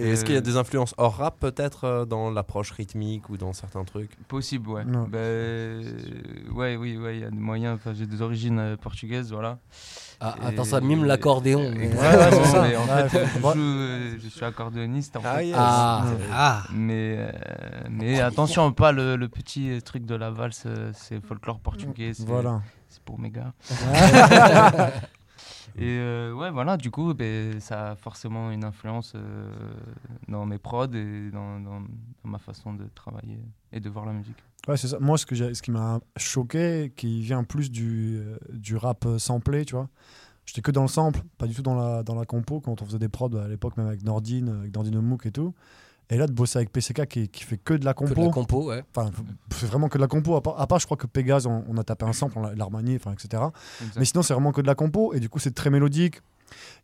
Et 0.00 0.10
est-ce 0.10 0.24
qu'il 0.24 0.34
y 0.34 0.36
a 0.36 0.40
Euh, 0.40 0.42
des 0.44 0.56
influences 0.56 0.94
hors 0.96 1.16
rap 1.16 1.40
peut-être 1.40 1.82
euh, 1.84 2.04
dans 2.04 2.30
l'approche 2.30 2.70
rythmique 2.70 3.28
ou 3.30 3.36
dans 3.36 3.52
certains 3.52 3.82
trucs? 3.84 4.14
Possible, 4.28 4.68
ouais. 4.70 4.84
Ben, 4.84 5.08
euh, 5.14 5.82
ouais, 6.52 6.76
oui, 6.76 6.96
ouais, 6.96 7.16
il 7.16 7.20
y 7.22 7.24
a 7.24 7.30
des 7.30 7.36
moyens. 7.36 7.74
Enfin, 7.74 7.94
j'ai 7.98 8.06
des 8.06 8.22
origines 8.22 8.60
euh, 8.60 8.76
portugaises, 8.76 9.32
voilà. 9.32 9.58
Ah, 10.20 10.36
Et- 10.40 10.46
attends, 10.46 10.62
ça 10.62 10.80
mime 10.80 11.04
l'accordéon. 11.04 11.72
mais- 11.76 11.88
Ouais, 11.92 12.76
en 12.76 12.86
fait, 13.08 13.26
je, 13.34 13.40
joue, 13.40 13.48
euh, 13.58 14.16
je 14.22 14.28
suis 14.28 14.44
accordéoniste. 14.44 15.16
En 15.16 15.22
Ah, 15.24 15.34
fait. 15.38 15.46
yes. 15.48 15.56
Ah. 15.58 16.04
Ah, 16.32 16.62
Mais, 16.72 17.16
euh, 17.18 17.32
mais 17.90 18.20
attention, 18.20 18.70
pas 18.72 18.92
le, 18.92 19.16
le 19.16 19.28
petit 19.28 19.80
truc 19.84 20.04
de 20.06 20.14
la 20.14 20.30
valse, 20.30 20.64
c'est 20.92 21.20
folklore 21.26 21.58
portugais, 21.58 22.12
c'est 22.14 22.24
Voilà. 22.24 22.62
c'est 22.88 23.02
pour 23.02 23.18
mes 23.18 23.30
gars. 23.30 23.52
Et 25.80 25.98
euh, 25.98 26.32
ouais, 26.32 26.50
voilà, 26.50 26.76
du 26.76 26.90
coup, 26.90 27.14
ben, 27.14 27.60
ça 27.60 27.92
a 27.92 27.96
forcément 27.96 28.50
une 28.50 28.64
influence 28.64 29.12
euh, 29.14 29.50
dans 30.26 30.44
mes 30.44 30.58
prods 30.58 30.92
et 30.92 31.30
dans, 31.30 31.84
ma 32.24 32.38
façon 32.38 32.74
de 32.74 32.84
travailler 32.94 33.38
et 33.72 33.80
de 33.80 33.88
voir 33.88 34.04
la 34.04 34.12
musique. 34.12 34.36
Ouais, 34.66 34.76
c'est 34.76 34.88
ça. 34.88 34.98
Moi, 34.98 35.16
ce, 35.16 35.24
que 35.24 35.34
ce 35.34 35.62
qui 35.62 35.70
m'a 35.70 36.00
choqué, 36.16 36.92
qui 36.96 37.22
vient 37.22 37.44
plus 37.44 37.70
du, 37.70 38.18
euh, 38.18 38.36
du 38.52 38.76
rap 38.76 39.06
samplé, 39.18 39.64
tu 39.64 39.74
vois. 39.74 39.88
J'étais 40.46 40.62
que 40.62 40.70
dans 40.70 40.82
le 40.82 40.88
sample, 40.88 41.20
pas 41.36 41.46
du 41.46 41.54
tout 41.54 41.62
dans 41.62 41.74
la, 41.74 42.02
dans 42.02 42.14
la 42.14 42.24
compo, 42.24 42.60
quand 42.60 42.82
on 42.82 42.84
faisait 42.84 42.98
des 42.98 43.08
prods 43.08 43.36
à 43.36 43.46
l'époque, 43.48 43.76
même 43.76 43.86
avec 43.86 44.02
Nordine, 44.02 44.48
avec 44.48 44.74
Nordine 44.74 45.00
Mook 45.00 45.26
et 45.26 45.30
tout. 45.30 45.54
Et 46.10 46.16
là, 46.16 46.26
de 46.26 46.32
bosser 46.32 46.58
avec 46.58 46.72
PCK 46.72 47.06
qui, 47.06 47.28
qui 47.28 47.44
fait 47.44 47.58
que 47.58 47.74
de 47.74 47.84
la 47.84 47.92
Que 47.92 48.04
de 48.04 48.08
compo. 48.14 48.24
la 48.24 48.30
compo, 48.32 48.68
ouais. 48.68 48.82
Enfin, 48.96 49.10
c'est 49.50 49.66
vraiment 49.66 49.88
que 49.88 49.98
de 49.98 50.02
la 50.02 50.08
compo. 50.08 50.36
À 50.36 50.42
part, 50.42 50.58
à 50.58 50.66
part, 50.66 50.78
je 50.78 50.86
crois 50.86 50.96
que 50.96 51.06
Pégase, 51.06 51.46
on, 51.46 51.64
on 51.68 51.76
a 51.76 51.84
tapé 51.84 52.06
un 52.06 52.12
sample, 52.14 52.38
enfin, 52.38 53.12
etc. 53.12 53.42
Mais 53.96 54.04
sinon, 54.06 54.22
c'est 54.22 54.32
vraiment 54.32 54.52
que 54.52 54.62
de 54.62 54.66
la 54.66 54.74
compo. 54.74 55.12
Et 55.12 55.20
du 55.20 55.28
coup, 55.28 55.38
c'est 55.38 55.54
très 55.54 55.68
mélodique. 55.70 56.20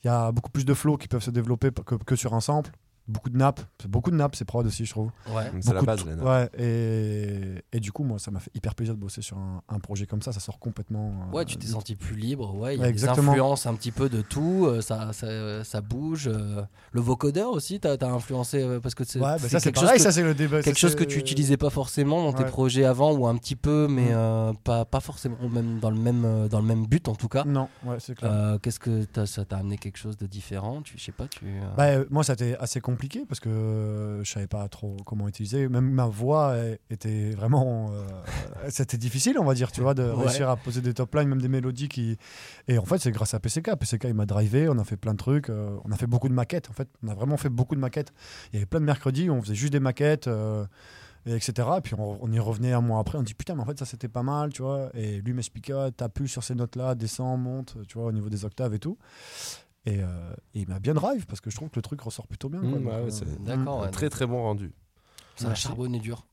Il 0.03 0.09
y 0.09 0.11
a 0.11 0.31
beaucoup 0.31 0.51
plus 0.51 0.67
de 0.67 0.75
flows 0.75 0.99
qui 0.99 1.09
peuvent 1.09 1.23
se 1.23 1.31
développer 1.31 1.71
que, 1.71 1.95
que 1.95 2.17
sur 2.17 2.35
un 2.35 2.41
sample. 2.41 2.71
Beaucoup 3.07 3.29
de 3.29 3.37
nappes. 3.37 3.61
C'est 3.83 3.91
beaucoup 3.91 4.11
de 4.11 4.17
nappes, 4.17 4.35
ces 4.35 4.45
prods 4.47 4.65
aussi, 4.65 4.87
je 4.87 4.91
trouve. 4.91 5.11
Ouais. 5.35 5.51
C'est 5.61 5.75
la 5.75 5.83
base, 5.83 6.07
les 6.07 6.15
nappes. 6.17 6.25
Ouais, 6.25 6.49
et, 6.59 7.63
et 7.77 7.81
du 7.81 7.93
coup, 7.93 8.03
moi, 8.03 8.19
ça 8.19 8.31
m'a 8.31 8.41
fait 8.41 8.51
hyper 8.55 8.75
plaisir 8.75 8.95
de 8.95 9.01
bosser 9.01 9.21
sur 9.21 9.37
un, 9.37 9.63
un 9.69 9.79
projet 9.79 10.07
comme 10.07 10.23
ça. 10.23 10.33
Ça 10.33 10.41
sort 10.41 10.59
complètement. 10.59 11.13
euh, 11.31 11.37
Ouais, 11.37 11.45
tu 11.45 11.57
t'es 11.57 11.67
senti 11.67 11.97
plus 11.97 12.17
libre. 12.17 12.55
Ouais, 12.55 12.75
il 12.75 12.79
y 12.79 12.81
a 12.81 12.83
Ouais, 12.85 12.93
des 12.93 12.93
exactement. 12.93 13.33
influences 13.33 13.67
un 13.67 13.75
petit 13.75 13.93
peu 13.93 14.09
de 14.09 14.23
tout. 14.23 14.65
euh, 14.67 14.81
ça, 14.81 15.13
ça, 15.13 15.65
ça 15.65 15.81
bouge. 15.83 16.29
euh. 16.29 16.63
Le 16.93 17.01
vocodeur 17.03 17.51
aussi, 17.51 17.79
t'as 17.79 17.97
as 18.01 18.07
influencé 18.07 18.79
parce 18.83 18.95
que 18.95 19.05
c'est 19.05 19.19
Ouais, 19.19 19.25
bah 19.27 19.37
c'est 19.39 19.49
ça, 19.49 19.61
c'est 19.61 19.65
quelque 19.65 19.77
chose 19.77 19.85
pareil. 19.85 19.99
que- 19.99 20.03
Ça, 20.05 20.13
c'est 20.13 20.23
le 20.23 20.35
débat. 20.35 20.63
quelque 20.63 20.79
chose 20.79 20.95
que 20.95 21.01
c'est- 21.01 21.09
tu 21.09 21.19
utilisais 21.19 21.57
pas 21.59 21.71
forcément 21.71 22.23
dans 22.25 22.33
tes 22.33 22.45
projets 22.45 22.85
avant 22.85 23.13
ou 23.13 23.27
un 23.27 23.37
petit 23.37 23.57
peu 23.57 23.87
mais 23.89 24.07
Mm. 24.07 24.15
euh, 24.15 24.53
pas, 24.65 24.85
pas 24.87 25.01
forcément 25.01 25.37
ou 25.43 25.49
même 25.51 25.79
dans 25.81 25.91
le 25.91 25.97
même 25.99 26.49
dans 26.49 26.61
le 26.61 26.67
même 26.67 26.87
but 26.87 27.09
en 27.09 27.15
tout 27.15 27.29
cas 27.29 27.45
Non, 27.45 27.69
ouais, 27.85 27.97
c'est 28.01 28.15
clair. 28.15 28.31
Euh, 28.33 28.59
qu'est-ce 28.59 28.81
que 28.81 29.05
t'as- 29.05 29.27
ça 29.27 29.45
t'a 29.45 29.59
amené 29.59 29.77
quelque 29.77 29.99
chose 29.99 30.17
de 30.17 30.27
différent? 30.27 30.81
Tu 30.83 30.95
je 30.97 31.05
sais 31.05 31.13
pas 31.13 31.27
tu 31.29 31.45
euh, 31.47 31.61
Bah, 31.77 31.85
euh, 31.89 32.05
moi, 32.11 32.25
ça 32.25 32.33
a 32.33 32.35
été 32.35 32.57
assez 32.57 32.81
compliqué 32.81 32.94
parce 33.29 33.41
que 33.41 33.49
euh, 33.49 34.25
je 34.25 34.31
savais 34.33 34.47
pas 34.47 34.67
trop 34.69 34.97
comment 35.05 35.29
utiliser. 35.29 35.69
Même 35.69 35.91
ma 35.91 36.07
voix 36.07 36.55
était 36.91 37.31
vraiment. 37.31 37.91
euh, 37.93 38.07
C'était 38.71 38.97
difficile, 38.97 39.37
on 39.39 39.45
va 39.45 39.55
dire, 39.55 39.71
tu 39.73 39.81
vois, 39.81 39.95
de 39.95 40.03
Ouais. 40.05 40.25
réussir 40.27 40.49
à 40.49 40.57
poser 40.57 40.81
des 40.81 40.95
top 40.95 41.15
lines, 41.15 41.29
même 41.29 41.41
des 41.43 41.49
mélodies 41.49 41.89
qui. 41.89 42.17
Et 42.69 42.79
en 42.79 42.85
fait, 42.85 42.99
c'est 42.99 43.11
grâce 43.13 43.35
à 43.35 43.41
PCK. 43.41 43.75
PCK, 43.77 44.05
il 44.05 44.15
m'a 44.15 44.27
drivé, 44.27 44.69
on 44.69 44.79
a 44.79 44.85
fait 44.85 44.97
plein 44.97 45.13
de 45.13 45.19
trucs. 45.19 45.51
euh, 45.51 45.77
on 45.85 45.93
a 45.93 45.97
fait 45.97 46.07
beaucoup 46.07 46.29
de 46.29 46.35
maquettes, 46.35 46.71
en 46.71 46.73
fait. 46.73 46.89
On 47.03 47.09
a 47.09 47.15
vraiment 47.15 47.37
fait 47.37 47.49
beaucoup 47.51 47.75
de 47.75 47.81
maquettes. 47.81 48.13
Il 48.53 48.57
y 48.57 48.59
avait 48.59 48.67
plein 48.67 48.81
de 48.81 48.85
mercredis 48.87 49.29
où 49.31 49.35
on 49.35 49.43
faisait 49.43 49.55
juste 49.55 49.73
des 49.73 49.81
maquettes. 49.81 50.29
euh, 50.29 50.65
et 51.27 51.33
etc. 51.37 51.67
Et 51.79 51.81
puis 51.81 51.95
on, 51.97 52.19
on 52.23 52.31
y 52.33 52.39
revenait 52.39 52.73
un 52.75 52.83
mois 52.83 52.99
après, 53.01 53.17
on 53.17 53.23
dit 53.23 53.33
putain, 53.33 53.55
mais 53.55 53.63
en 53.63 53.65
fait 53.65 53.79
ça 53.79 53.87
c'était 53.87 54.09
pas 54.09 54.23
mal, 54.23 54.53
tu 54.53 54.61
vois. 54.61 54.91
Et 54.93 55.23
lui 55.23 55.33
m'expliquait, 55.33 55.73
ah, 55.73 55.91
t'appuies 55.91 56.29
sur 56.29 56.45
ces 56.45 56.55
notes-là, 56.55 56.95
descends, 56.95 57.39
monte, 57.39 57.79
tu 57.89 57.97
vois, 57.97 58.09
au 58.09 58.13
niveau 58.13 58.29
des 58.29 58.45
octaves 58.45 58.75
et 58.75 58.79
tout. 58.79 58.99
Et, 59.87 60.01
euh, 60.01 60.07
et 60.55 60.61
il 60.61 60.69
m'a 60.69 60.79
bien 60.79 60.95
drive 60.95 61.27
parce 61.27 61.41
que 61.43 61.51
je 61.51 61.57
trouve 61.57 61.69
que 61.69 61.77
le 61.77 61.83
truc 61.83 62.01
ressort 62.01 62.27
plutôt 62.27 62.49
bien. 62.49 62.61
Mmh, 62.61 62.87
ouais, 62.87 62.93
euh, 62.95 63.11
c'est- 63.11 63.43
d'accord 63.45 63.83
ouais, 63.83 63.91
Très 63.91 64.09
très 64.09 64.27
bon 64.27 64.43
rendu. 64.43 64.73
ça 65.37 65.49
a 65.51 65.55
charbonné 65.55 65.99
dur 65.99 66.25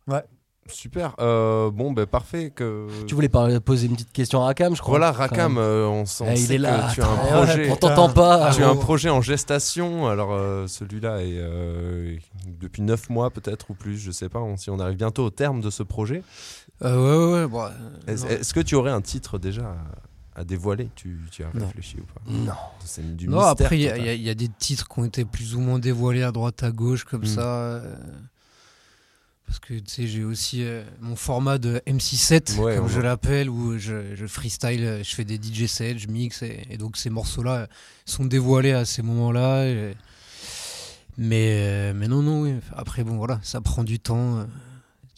Super. 0.70 1.16
Euh, 1.20 1.72
bon, 1.72 1.92
ben 1.92 2.06
parfait. 2.06 2.52
Que... 2.52 2.88
tu 3.08 3.16
voulais 3.16 3.28
parler- 3.30 3.60
poser 3.60 3.88
une 3.88 3.94
petite 3.94 4.12
question 4.14 4.42
à 4.44 4.46
Rakam 4.46 4.76
je 4.76 4.80
crois 4.82 4.92
Voilà, 4.92 5.12
Rakam, 5.12 5.58
euh, 5.58 5.88
on, 5.88 6.04
s- 6.04 6.22
on 6.22 6.28
Eh, 6.30 6.34
il 6.34 6.38
sait 6.38 6.56
est 6.56 6.58
là 6.60 6.88
que 6.90 6.94
tu 6.94 7.02
as 7.02 7.10
un 7.10 7.16
projet. 7.16 7.70
on 7.72 7.76
t'entend 7.76 8.10
pas 8.10 8.54
Tu 8.54 8.64
as 8.64 8.70
un 8.70 8.74
Oh. 8.74 8.76
projet 8.76 9.10
en 9.10 9.22
gestation, 9.22 10.08
alors 10.08 10.32
euh, 10.32 10.68
celui-là 10.68 11.24
est 11.24 11.34
euh, 11.40 12.16
depuis 12.46 12.84
9 12.84 13.10
mois 13.10 13.32
peut-être 13.32 13.72
ou 13.72 13.74
plus, 13.74 13.98
je 13.98 14.12
sais 14.12 14.30
pas, 14.30 14.40
on- 14.40 14.56
si 14.56 14.70
on 14.70 14.80
arrive 14.80 14.98
bientôt 14.98 15.26
au 15.26 15.30
terme 15.32 15.62
de 15.62 15.72
ce 15.72 15.82
projet. 15.84 16.24
Euh, 16.84 16.96
ouais, 16.96 17.34
ouais, 17.34 17.42
ouais. 17.42 17.48
bon, 17.48 17.64
euh, 17.64 17.70
Est-ce 18.08 18.24
non. 18.26 18.30
est-ce 18.30 18.54
que 18.54 18.60
tu 18.62 18.76
aurais 18.76 18.92
un 18.92 19.02
titre 19.02 19.40
déjà 19.40 19.76
à, 20.36 20.44
dévoiler 20.44 20.90
tu, 20.96 21.18
tu 21.32 21.44
as 21.44 21.50
Non. 21.54 21.66
réfléchi 21.68 21.98
ou 22.00 22.04
pas 22.06 22.22
non 22.32 22.54
C'est 22.86 23.16
du 23.18 23.28
Non, 23.28 23.38
mystère 23.38 23.52
après, 23.66 23.78
il 23.78 23.82
y, 23.84 23.90
a- 23.90 24.14
y 24.14 24.36
des 24.36 24.48
titres 24.48 24.88
qui 24.88 25.00
ont 25.00 25.06
été 25.06 25.26
plus 25.26 25.56
ou 25.56 25.60
moins 25.60 25.78
dévoilés 25.80 26.24
à 26.24 26.32
droite, 26.32 26.64
à 26.64 26.72
gauche, 26.72 27.04
comme 27.04 27.24
Mm. 27.24 27.26
ça. 27.26 27.42
euh, 27.56 27.96
parce 29.48 29.60
que, 29.60 29.74
tu 29.74 29.84
sais, 29.92 30.08
j'ai 30.08 30.24
aussi 30.24 30.64
euh, 30.64 30.84
mon 31.02 31.18
format 31.18 31.58
de 31.58 31.82
MC7, 31.86 32.58
Ouais, 32.58 32.78
comme 32.78 32.88
je 32.88 33.02
l'appelle, 33.02 33.50
où 33.50 33.78
je, 33.78 34.16
je 34.16 34.26
freestyle, 34.26 34.84
euh, 34.86 35.04
je 35.04 35.14
fais 35.14 35.26
des 35.26 35.36
DJ 35.38 35.66
sets, 35.68 35.98
je 35.98 36.08
mixe, 36.08 36.42
et, 36.44 36.66
et 36.70 36.78
donc 36.78 36.96
ces 36.96 37.10
morceaux-là 37.10 37.68
sont 38.06 38.24
dévoilés 38.24 38.72
à 38.72 38.86
ces 38.86 39.02
moments-là. 39.02 39.66
et- 39.68 39.96
Mais, 41.18 41.50
euh, 41.68 41.94
mais 41.94 42.08
non, 42.08 42.22
non, 42.22 42.44
oui. 42.44 42.54
Après, 42.74 43.04
bon, 43.04 43.18
voilà, 43.18 43.40
ça 43.44 43.60
prend 43.60 43.84
du 43.84 44.00
temps. 44.00 44.46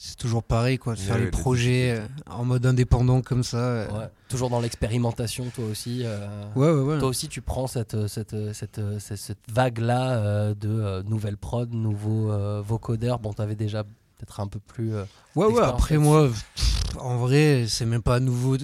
C'est 0.05 0.17
toujours 0.17 0.43
pareil, 0.43 0.77
quoi, 0.79 0.95
de 0.95 0.99
faire 0.99 1.17
les 1.17 1.31
projets 1.31 1.91
euh, 1.97 2.05
en 2.29 2.43
mode 2.43 2.65
indépendant 2.65 3.21
comme 3.21 3.41
ça. 3.41 3.57
euh. 3.57 3.87
ouais. 3.99 4.09
toujours 4.27 4.49
dans 4.49 4.59
l'expérimentation 4.59 5.45
toi 5.55 5.63
aussi 5.63 6.01
euh, 6.03 6.27
Ouais, 6.57 6.69
ouais, 6.69 6.81
ouais. 6.81 6.99
Toi 6.99 7.07
aussi, 7.07 7.29
tu 7.29 7.41
prends 7.41 7.67
cette, 7.67 8.07
cette, 8.07 8.35
cette, 8.53 8.81
cette, 8.99 9.15
cette 9.17 9.37
vague-là 9.49 10.53
de 10.55 10.67
euh, 10.67 11.03
nouvelles 11.03 11.37
prods, 11.37 11.67
nouveaux 11.67 12.29
euh, 12.33 12.61
vocodeurs. 12.61 13.19
Bon, 13.19 13.31
t'avais 13.31 13.55
déjà 13.55 13.85
peut-être 13.85 14.41
un 14.41 14.47
peu 14.47 14.59
plus. 14.59 14.93
euh, 14.93 15.05
Ouais, 15.37 15.45
ouais, 15.45 15.61
après 15.63 15.97
moi, 15.97 16.27
pff, 16.27 16.97
en 16.99 17.15
vrai, 17.19 17.63
c'est 17.69 17.85
même 17.85 18.01
pas 18.03 18.19
nouveau. 18.19 18.57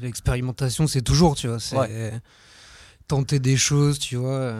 L'expérimentation, 0.00 0.86
c'est 0.86 1.02
toujours, 1.02 1.34
tu 1.34 1.48
vois, 1.48 1.60
c'est 1.60 2.18
tenter 3.08 3.40
des 3.40 3.58
choses, 3.58 3.98
tu 3.98 4.16
vois. 4.16 4.54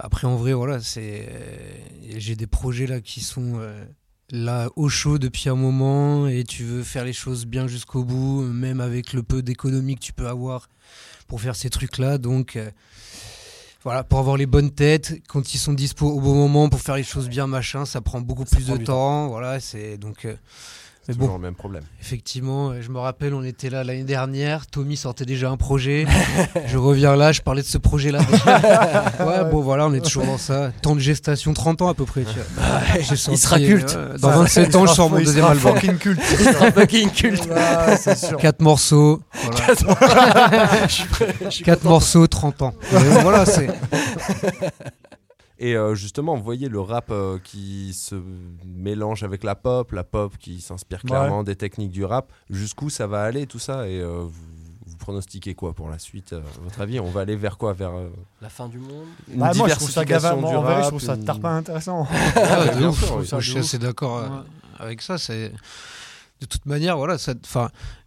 Après, 0.00 0.26
en 0.26 0.34
vrai, 0.34 0.52
voilà, 0.52 0.80
c'est. 0.80 1.28
J'ai 2.16 2.34
des 2.34 2.48
projets 2.48 2.88
là 2.88 3.00
qui 3.00 3.20
sont 3.20 3.52
euh, 3.58 3.84
là 4.30 4.68
au 4.76 4.88
chaud 4.88 5.18
depuis 5.18 5.48
un 5.48 5.54
moment 5.54 6.26
et 6.28 6.44
tu 6.44 6.64
veux 6.64 6.82
faire 6.82 7.04
les 7.04 7.12
choses 7.12 7.46
bien 7.46 7.66
jusqu'au 7.66 8.04
bout, 8.04 8.42
même 8.42 8.80
avec 8.80 9.12
le 9.12 9.22
peu 9.22 9.42
d'économie 9.42 9.96
que 9.96 10.00
tu 10.00 10.12
peux 10.12 10.26
avoir 10.28 10.68
pour 11.26 11.40
faire 11.40 11.56
ces 11.56 11.70
trucs-là. 11.70 12.18
Donc. 12.18 12.56
euh, 12.56 12.70
voilà, 13.82 14.02
pour 14.02 14.18
avoir 14.18 14.38
les 14.38 14.46
bonnes 14.46 14.70
têtes, 14.70 15.20
quand 15.28 15.52
ils 15.52 15.58
sont 15.58 15.74
dispo 15.74 16.06
au 16.08 16.18
bon 16.18 16.34
moment 16.34 16.70
pour 16.70 16.80
faire 16.80 16.96
les 16.96 17.02
choses 17.02 17.28
bien, 17.28 17.46
machin, 17.46 17.84
ça 17.84 18.00
prend 18.00 18.22
beaucoup 18.22 18.46
Ça 18.46 18.56
plus 18.56 18.64
prend 18.64 18.76
de 18.76 18.84
temps. 18.84 19.28
Voilà, 19.28 19.60
c'est 19.60 19.98
donc. 19.98 20.24
euh, 20.24 20.34
C'est 21.06 21.12
toujours 21.12 21.28
bon, 21.28 21.34
le 21.34 21.42
même 21.42 21.54
problème. 21.54 21.82
effectivement, 22.00 22.70
euh, 22.70 22.80
je 22.80 22.88
me 22.90 22.98
rappelle, 22.98 23.34
on 23.34 23.42
était 23.44 23.68
là 23.68 23.84
l'année 23.84 24.04
dernière. 24.04 24.66
Tommy 24.66 24.96
sortait 24.96 25.26
déjà 25.26 25.50
un 25.50 25.56
projet. 25.58 26.06
je 26.66 26.78
reviens 26.78 27.14
là, 27.14 27.30
je 27.32 27.42
parlais 27.42 27.60
de 27.60 27.66
ce 27.66 27.76
projet-là. 27.76 28.20
ouais, 29.20 29.50
bon, 29.50 29.60
voilà, 29.60 29.86
on 29.86 29.92
est 29.92 30.00
toujours 30.02 30.24
dans 30.24 30.38
ça. 30.38 30.72
Temps 30.80 30.94
de 30.94 31.00
gestation, 31.00 31.52
30 31.52 31.82
ans 31.82 31.88
à 31.88 31.94
peu 31.94 32.04
près. 32.06 32.22
tu 32.24 32.34
vois. 32.56 33.00
J'ai 33.02 33.16
sorti, 33.16 33.38
sera 33.38 33.58
culte. 33.58 33.94
euh, 33.96 34.16
dans 34.18 34.30
27 34.30 34.74
ans, 34.76 34.86
je 34.86 34.92
sors 34.94 35.10
mon 35.10 35.18
Il 35.18 35.26
deuxième 35.26 35.44
sera 35.44 35.52
album. 35.52 35.74
fucking 35.74 35.98
culte. 35.98 36.20
Il 36.40 36.44
sera 36.46 36.72
fucking 36.72 37.10
culte. 37.10 37.48
Sûr. 38.16 38.36
Quatre 38.38 38.60
morceaux. 38.62 39.20
Voilà. 39.34 40.86
Je 40.86 40.92
suis 40.92 41.04
prêt, 41.08 41.34
je 41.44 41.50
suis 41.50 41.64
Quatre 41.64 41.84
morceaux, 41.84 42.26
30 42.26 42.62
ans. 42.62 42.74
Mais 42.92 42.98
voilà, 43.22 43.44
c'est. 43.44 43.68
Et 45.64 45.76
euh, 45.76 45.94
justement, 45.94 46.36
vous 46.36 46.42
voyez 46.42 46.68
le 46.68 46.78
rap 46.80 47.06
euh, 47.10 47.38
qui 47.42 47.94
se 47.94 48.16
mélange 48.66 49.22
avec 49.22 49.44
la 49.44 49.54
pop, 49.54 49.92
la 49.92 50.04
pop 50.04 50.36
qui 50.38 50.60
s'inspire 50.60 50.98
Ouais. 51.04 51.08
clairement 51.10 51.42
des 51.42 51.56
techniques 51.56 51.90
du 51.92 52.04
rap. 52.04 52.30
Jusqu'où 52.50 52.90
ça 52.90 53.06
va 53.06 53.22
aller 53.22 53.46
tout 53.46 53.58
ça? 53.58 53.88
Et 53.88 53.98
euh, 54.00 54.18
vous, 54.24 54.30
vous 54.86 54.96
pronostiquez 54.98 55.54
quoi 55.54 55.72
pour 55.72 55.88
la 55.88 55.98
suite 55.98 56.34
euh, 56.34 56.40
à 56.40 56.60
votre 56.62 56.80
avis? 56.82 57.00
On 57.00 57.08
va 57.10 57.22
aller 57.22 57.34
vers 57.36 57.56
quoi? 57.56 57.72
Vers 57.72 57.92
euh, 57.96 58.10
La 58.42 58.50
fin 58.50 58.68
du 58.68 58.76
monde? 58.78 59.06
une 59.32 59.38
Bah, 59.40 59.52
moi, 59.54 59.68
je 59.68 59.74
trouve 59.76 59.90
ça 59.90 60.04
diversification 60.04 60.36
gavant. 60.42 60.50
du 60.50 60.56
En 60.56 60.62
vrai, 60.62 60.74
je 60.74 60.80
rap, 60.80 60.88
trouve 60.88 61.00
ça 61.00 61.14
une- 61.14 61.24
tarpin 61.24 61.56
intéressant. 61.56 62.06
Ah, 62.36 62.66
ouf. 62.86 62.98
sûr, 62.98 63.08
Moi, 63.12 63.20
oui. 63.22 63.26
Ça, 63.26 63.40
je 63.40 63.50
suis 63.50 63.60
assez 63.60 63.78
d'accord 63.78 64.20
Ouais. 64.22 64.28
avec 64.80 65.00
ça. 65.00 65.16
C'est 65.16 65.50
de 66.40 66.46
toute 66.46 66.66
manière, 66.66 66.98
voilà, 66.98 67.16
ça, 67.16 67.32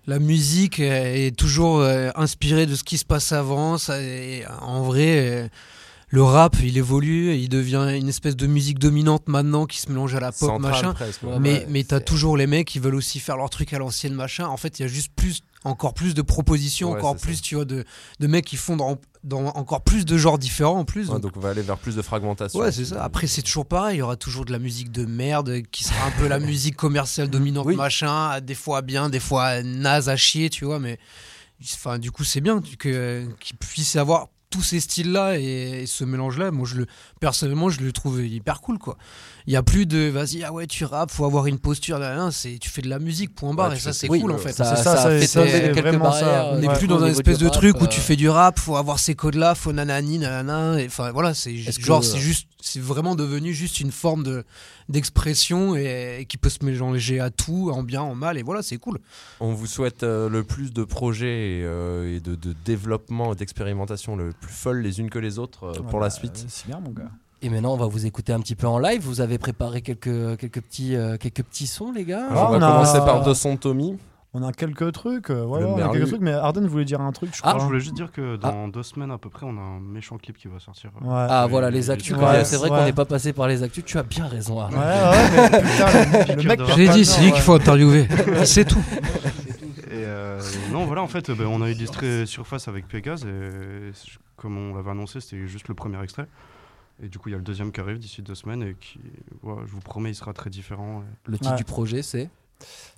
la 0.06 0.20
musique 0.20 0.80
est 0.80 1.36
toujours 1.36 1.82
inspirée 2.16 2.68
de 2.68 2.76
ce 2.76 2.84
qui 2.84 3.00
se 3.00 3.06
passe 3.06 3.32
avant. 3.32 3.80
Ça, 3.80 3.96
en 4.62 4.84
vrai, 4.84 5.50
le 6.10 6.24
rap, 6.24 6.56
il 6.64 6.78
évolue, 6.78 7.36
il 7.36 7.50
devient 7.50 7.98
une 8.00 8.08
espèce 8.08 8.38
de 8.38 8.48
musique 8.48 8.80
dominante 8.80 9.28
maintenant 9.28 9.66
qui 9.66 9.80
se 9.80 9.90
mélange 9.90 10.16
à 10.16 10.22
la 10.22 10.32
pop, 10.32 10.58
machin. 10.62 10.94
presque. 10.94 11.24
Ouais, 11.24 11.38
mais 11.40 11.52
ouais, 11.54 11.66
mais 11.70 11.84
t'as 11.84 12.00
toujours 12.00 12.38
les 12.38 12.48
mecs 12.48 12.66
qui 12.68 12.80
veulent 12.80 12.96
aussi 12.96 13.20
faire 13.20 13.36
leur 13.36 13.50
truc 13.50 13.74
à 13.74 13.78
l'ancienne 13.80 14.14
machin. 14.14 14.46
En 14.48 14.56
fait, 14.56 14.80
il 14.80 14.84
y 14.84 14.86
a 14.86 14.88
juste 14.88 15.12
plus, 15.18 15.42
encore 15.66 15.94
plus 15.94 16.14
de 16.14 16.22
propositions, 16.22 16.92
Ouais, 16.92 17.00
encore 17.00 17.18
plus, 17.18 17.42
tu 17.42 17.56
vois, 17.56 17.66
de, 17.66 17.84
de 18.22 18.28
mecs 18.28 18.46
qui 18.46 18.56
font 18.56 18.78
dans, 18.78 18.98
dans 19.26 19.48
encore 19.48 19.82
plus 19.84 20.06
de 20.06 20.18
genres 20.18 20.38
différents 20.38 20.80
en 20.80 20.86
plus. 20.86 21.08
Ouais, 21.08 21.16
donc- 21.16 21.24
donc 21.24 21.34
on 21.36 21.42
va 21.42 21.50
aller 21.50 21.62
vers 21.62 21.78
plus 21.78 21.98
de 21.98 22.02
fragmentation. 22.02 22.58
Ouais, 22.58 22.72
c'est 22.72 22.86
ça. 22.86 23.04
Après, 23.04 23.28
c'est 23.28 23.42
toujours 23.42 23.66
pareil. 23.66 23.98
Il 23.98 24.00
y 24.00 24.02
aura 24.02 24.16
toujours 24.16 24.46
de 24.46 24.54
la 24.54 24.60
musique 24.60 24.94
de 24.94 25.04
merde 25.06 25.62
qui 25.74 25.84
sera 25.84 26.06
un 26.08 26.12
peu 26.12 26.30
la 26.30 26.40
musique 26.40 26.78
commerciale 26.78 27.28
dominante, 27.30 27.66
Oui. 27.66 27.76
machin. 27.76 28.40
Des 28.40 28.56
fois 28.56 28.82
bien, 28.82 29.10
des 29.10 29.20
fois 29.20 29.62
naze 29.62 30.08
à 30.08 30.16
chier, 30.16 30.50
tu 30.50 30.64
vois. 30.64 30.80
Mais 30.80 31.00
enfin, 31.62 32.00
du 32.00 32.12
coup, 32.12 32.24
c'est 32.24 32.40
bien 32.40 32.62
que- 32.80 33.28
qu'il 33.42 33.58
puisse 33.58 33.96
y 33.96 34.00
avoir 34.00 34.30
tous 34.58 34.64
ces 34.64 34.80
styles-là 34.80 35.38
et, 35.38 35.84
et 35.84 35.86
ce 35.86 36.04
mélange-là. 36.04 36.50
Moi, 36.50 36.68
je 36.68 36.78
le, 36.78 36.88
personnellement, 37.20 37.70
je 37.70 37.82
le 37.82 37.92
trouve 37.92 38.26
hyper 38.26 38.60
cool, 38.62 38.80
quoi. 38.80 38.98
Il 39.46 39.54
y 39.54 39.56
a 39.56 39.62
plus 39.62 39.86
de 39.86 40.10
vas-y, 40.10 40.44
ah 40.44 40.52
ouais, 40.52 40.66
tu 40.66 40.84
rappes, 40.84 41.12
faut 41.12 41.26
avoir 41.26 41.46
une 41.46 41.60
posture. 41.60 42.00
Là, 42.00 42.16
là, 42.16 42.32
c'est, 42.32 42.58
tu 42.60 42.70
fais 42.70 42.82
de 42.82 42.90
la 42.90 42.98
musique, 42.98 43.36
point 43.36 43.54
barre. 43.54 43.70
Ouais, 43.70 43.78
et 43.78 43.80
ça, 43.80 43.94
c'est 43.94 44.10
Oui, 44.10 44.20
cool, 44.20 44.32
en 44.32 44.38
fait. 44.38 44.52
Ça, 44.52 44.76
ça, 44.76 44.98
ça, 44.98 45.28
ça, 45.28 45.46
quelques 45.46 45.98
barrières. 45.98 46.48
On 46.54 46.60
n'est 46.60 46.74
plus 46.74 46.88
dans 46.88 47.04
un 47.04 47.08
espèce 47.08 47.38
de 47.38 47.46
rap, 47.46 47.54
truc 47.54 47.80
où 47.80 47.84
euh, 47.84 47.88
tu 47.88 48.02
fais 48.02 48.16
du 48.16 48.30
rap, 48.30 48.60
faut 48.60 48.78
avoir 48.78 48.98
ces 48.98 49.14
codes-là, 49.14 49.54
faut 49.54 49.72
nanani, 49.72 50.18
nanana. 50.18 50.84
Enfin 50.86 51.12
voilà, 51.12 51.36
c'est 51.36 51.56
genre 51.56 52.04
c'est 52.04 52.18
juste, 52.18 52.48
c'est 52.68 52.80
vraiment 52.80 53.16
devenu 53.16 53.54
juste 53.54 53.80
une 53.80 53.92
forme 53.92 54.24
de 54.24 54.44
d'expression 54.90 55.76
et, 55.76 56.18
et 56.22 56.26
qui 56.26 56.38
peut 56.38 56.50
se 56.50 56.64
mélanger 56.64 57.20
à 57.20 57.30
tout, 57.30 57.70
en 57.74 57.84
bien, 57.84 58.02
en 58.02 58.16
mal, 58.16 58.38
et 58.38 58.44
voilà, 58.44 58.62
c'est 58.62 58.78
cool. 58.78 59.00
On 59.40 59.54
vous 59.54 59.68
souhaite 59.68 60.04
euh, 60.04 60.30
le 60.30 60.44
plus 60.44 60.72
de 60.74 60.84
projets 60.84 61.60
et, 61.60 61.64
euh, 61.64 62.16
et 62.16 62.20
de, 62.20 62.36
de 62.36 62.54
développement 62.66 63.34
et 63.34 63.36
d'expérimentation 63.36 64.16
le 64.16 64.32
plus 64.32 64.54
folles 64.54 64.82
les 64.82 65.00
unes 65.00 65.10
que 65.10 65.20
les 65.20 65.40
autres 65.40 65.66
euh, 65.66 65.82
pour 65.90 66.00
la 66.00 66.08
Bah, 66.08 66.14
suite. 66.14 66.46
C'est 66.48 66.68
bien, 66.68 66.80
mon 66.80 66.92
gars. 66.92 67.12
Et 67.42 67.50
maintenant, 67.50 67.74
on 67.74 67.78
va 67.78 67.86
vous 67.86 68.06
écouter 68.08 68.34
un 68.34 68.40
petit 68.40 68.56
peu 68.56 68.66
en 68.68 68.80
live. 68.80 69.02
Vous 69.04 69.22
avez 69.22 69.38
préparé 69.38 69.82
quelques, 69.82 70.38
quelques, 70.38 70.62
petits, 70.62 70.96
euh, 70.96 71.18
quelques 71.18 71.44
petits 71.44 71.68
sons, 71.68 71.92
les 71.92 72.04
gars 72.04 72.28
Ah, 72.32 72.34
on 72.34 72.36
va 72.36 72.58
on 72.58 72.62
a- 72.62 72.72
commencer 72.72 72.98
par 73.00 73.24
deux 73.24 73.36
sons 73.36 73.54
de 73.56 73.60
Tommy. 73.60 73.98
On 74.40 74.44
a 74.44 74.52
quelques 74.52 74.92
trucs, 74.92 75.32
euh, 75.32 75.44
voilà, 75.46 75.66
Le 75.66 75.72
on 75.72 75.74
a 75.74 75.78
merlu. 75.78 75.94
quelques 76.00 76.10
trucs, 76.10 76.22
mais 76.22 76.32
Arden 76.32 76.68
voulait 76.68 76.86
dire 76.86 77.02
un 77.02 77.12
truc, 77.12 77.32
je 77.34 77.42
Ah, 77.44 77.50
crois. 77.50 77.60
Je 77.62 77.66
voulais 77.66 77.80
juste 77.80 77.96
dire 77.96 78.12
que 78.12 78.36
dans 78.36 78.68
deux 78.68 78.84
semaines 78.84 79.10
à 79.10 79.18
peu 79.18 79.30
près, 79.32 79.48
on 79.48 79.58
a 79.58 79.62
un 79.62 79.80
méchant 79.80 80.18
clip 80.18 80.38
qui 80.38 80.48
va 80.48 80.60
sortir. 80.60 80.92
Ouais. 81.02 81.08
Ah 81.10 81.46
Oui, 81.46 81.52
voilà, 81.52 81.72
les 81.72 81.90
actus. 81.90 82.16
Ouais, 82.16 82.46
c'est 82.46 82.58
vrai 82.58 82.70
ouais. 82.70 82.78
qu'on 82.78 82.86
n'est 82.86 82.94
pas 82.94 83.06
passé 83.06 83.34
par 83.34 83.48
les 83.48 83.64
actus. 83.64 83.84
Tu 83.84 83.98
as 83.98 84.04
bien 84.04 84.28
raison. 84.28 84.60
Arnaud. 84.60 84.78
Ouais, 84.78 84.84
ouais, 84.84 85.50
mais 85.52 85.62
putain, 85.64 86.36
le, 86.36 86.36
le 86.44 86.48
mec. 86.50 86.60
Je 86.60 86.66
perd 86.66 86.78
J'ai 86.78 86.90
dit, 86.90 87.04
c'est 87.06 87.22
lui 87.24 87.32
qu'il 87.32 87.42
faut 87.42 87.54
interviewer. 87.56 88.08
Il 88.40 88.46
sait 88.46 88.64
tout. 88.66 88.84
Et 89.90 90.04
euh, 90.06 90.40
non, 90.72 90.86
voilà, 90.86 91.02
en 91.02 91.08
fait, 91.08 91.32
ben, 91.32 91.48
on 91.48 91.62
a 91.64 91.70
illustré 91.72 92.26
Surface 92.28 92.68
avec 92.68 92.88
Pégase. 92.88 93.26
Et 93.26 93.92
comme 94.36 94.56
on 94.58 94.76
l'avait 94.76 94.92
annoncé, 94.92 95.20
c'était 95.20 95.48
juste 95.48 95.68
le 95.68 95.74
premier 95.74 96.00
extrait. 96.04 96.28
Et 97.02 97.08
du 97.10 97.18
coup, 97.18 97.30
il 97.30 97.32
y 97.32 97.36
a 97.36 97.40
le 97.40 97.44
deuxième 97.44 97.72
qui 97.72 97.80
arrive 97.80 97.98
d'ici 97.98 98.22
deux 98.22 98.36
semaines. 98.36 98.62
Et 98.62 98.76
qui, 98.80 99.00
ouais, 99.44 99.56
je 99.66 99.72
vous 99.72 99.80
promets, 99.80 100.12
il 100.12 100.16
sera 100.16 100.34
très 100.34 100.50
différent. 100.50 101.04
Le 101.26 101.38
titre 101.38 101.52
Ouais. 101.52 101.58
du 101.58 101.64
projet, 101.64 102.02
c'est? 102.04 102.30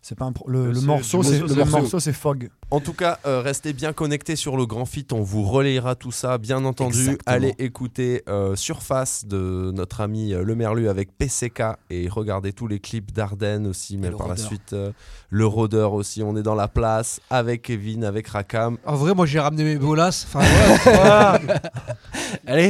C'est 0.01 0.18
pas 0.18 0.25
un 0.25 0.32
pro- 0.32 0.50
le, 0.50 0.72
morceau, 0.82 1.24
c'est 1.24 1.39
le 1.39 1.48
c'est 1.48 1.66
morceau, 1.66 2.00
c'est 2.00 2.13
Fog. 2.13 2.50
En 2.72 2.80
tout 2.80 2.94
cas, 2.94 3.20
euh, 3.25 3.42
restez 3.42 3.74
bien 3.74 3.94
connectés 3.94 4.36
sur 4.36 4.56
le 4.58 4.66
Grand 4.66 4.86
Fit. 4.86 5.06
On 5.12 5.22
vous 5.22 5.44
relayera 5.44 5.96
tout 5.96 6.12
ça, 6.12 6.38
bien 6.38 6.63
entendu. 6.66 7.00
Exactement. 7.00 7.36
Allez 7.36 7.54
écouter 7.60 8.24
euh, 8.30 8.56
Surface 8.56 9.25
de 9.25 9.72
notre 9.74 10.01
ami 10.01 10.34
euh, 10.34 10.44
Le 10.44 10.56
Merlu 10.56 10.88
avec 10.88 11.16
PCK 11.18 11.63
et 11.89 12.08
regardez 12.10 12.54
tous 12.54 12.68
les 12.68 12.80
clips 12.80 13.12
d'Arden 13.12 13.68
aussi, 13.68 13.98
mais 13.98 14.10
par 14.10 14.28
la 14.28 14.38
suite 14.38 14.74
euh, 14.74 14.92
le 15.30 15.46
rôdeur 15.46 15.94
aussi. 15.94 16.24
On 16.24 16.36
est 16.38 16.44
dans 16.44 16.56
la 16.56 16.68
place 16.68 17.20
avec 17.30 17.63
Kevin, 17.63 18.04
avec 18.04 18.28
Rakam. 18.28 18.78
En 18.86 18.96
vrai, 18.96 19.13
moi, 19.13 19.25
j'ai 19.25 19.39
ramené 19.39 19.63
mes 19.63 19.78
bolas. 19.78 20.25
Enfin, 20.28 20.39
voilà. 20.84 21.39
Allez, 22.48 22.68